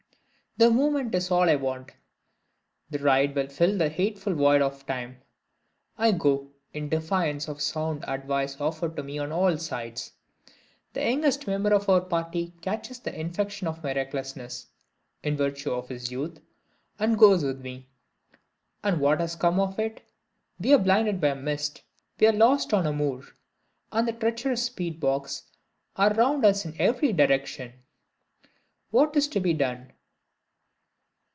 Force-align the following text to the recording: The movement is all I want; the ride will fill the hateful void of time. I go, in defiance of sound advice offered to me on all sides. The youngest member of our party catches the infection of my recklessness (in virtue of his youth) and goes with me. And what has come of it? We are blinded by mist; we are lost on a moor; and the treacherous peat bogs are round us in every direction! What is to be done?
The 0.57 0.69
movement 0.69 1.15
is 1.15 1.31
all 1.31 1.49
I 1.49 1.55
want; 1.55 1.93
the 2.89 2.99
ride 2.99 3.33
will 3.35 3.47
fill 3.47 3.77
the 3.77 3.87
hateful 3.87 4.33
void 4.35 4.61
of 4.61 4.85
time. 4.85 5.21
I 5.97 6.11
go, 6.11 6.49
in 6.73 6.89
defiance 6.89 7.47
of 7.47 7.61
sound 7.61 8.03
advice 8.05 8.59
offered 8.59 8.97
to 8.97 9.01
me 9.03 9.17
on 9.17 9.31
all 9.31 9.57
sides. 9.57 10.11
The 10.91 11.03
youngest 11.09 11.47
member 11.47 11.73
of 11.73 11.87
our 11.87 12.01
party 12.01 12.53
catches 12.61 12.99
the 12.99 13.17
infection 13.17 13.65
of 13.65 13.81
my 13.81 13.93
recklessness 13.95 14.67
(in 15.23 15.37
virtue 15.37 15.71
of 15.71 15.87
his 15.87 16.11
youth) 16.11 16.41
and 16.99 17.17
goes 17.17 17.45
with 17.45 17.61
me. 17.61 17.87
And 18.83 18.99
what 18.99 19.21
has 19.21 19.37
come 19.37 19.57
of 19.59 19.79
it? 19.79 20.01
We 20.59 20.73
are 20.73 20.77
blinded 20.79 21.21
by 21.21 21.33
mist; 21.33 21.81
we 22.19 22.27
are 22.27 22.33
lost 22.33 22.73
on 22.73 22.85
a 22.85 22.91
moor; 22.91 23.23
and 23.91 24.05
the 24.05 24.13
treacherous 24.13 24.67
peat 24.69 24.99
bogs 24.99 25.43
are 25.95 26.13
round 26.13 26.45
us 26.45 26.65
in 26.65 26.75
every 26.77 27.13
direction! 27.13 27.71
What 28.91 29.15
is 29.15 29.29
to 29.29 29.39
be 29.39 29.53
done? 29.53 29.93